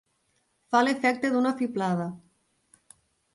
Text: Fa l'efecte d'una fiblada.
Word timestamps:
Fa 0.71 0.79
l'efecte 0.87 1.31
d'una 1.35 1.51
fiblada. 1.61 2.09